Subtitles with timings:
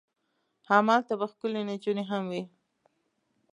[0.69, 2.43] همالته به ښکلې نجونې هم وي.